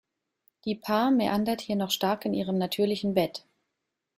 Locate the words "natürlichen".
2.57-3.13